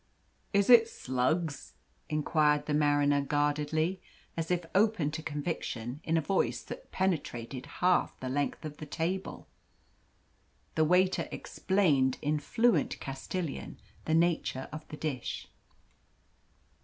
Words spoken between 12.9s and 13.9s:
Castilian